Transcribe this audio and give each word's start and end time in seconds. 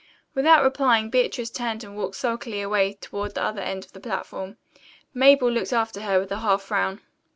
Without 0.33 0.63
replying 0.63 1.11
Beatrice 1.11 1.51
turned 1.51 1.83
and 1.83 1.95
walked 1.95 2.15
sulkily 2.15 2.59
away 2.59 2.93
toward 3.01 3.35
the 3.35 3.43
other 3.43 3.61
end 3.61 3.85
of 3.85 3.91
the 3.93 3.99
platform. 3.99 4.57
Mabel 5.13 5.51
looked 5.51 5.73
after 5.73 6.01
her 6.01 6.19
with 6.19 6.31
a 6.31 6.39
half 6.39 6.63
frown. 6.63 7.01